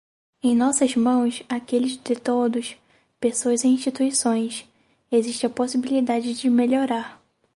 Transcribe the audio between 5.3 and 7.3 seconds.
a possibilidade de melhorar.